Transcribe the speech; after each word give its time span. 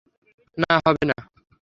না, 0.57 0.73
হবে 0.85 1.03
না! 1.09 1.17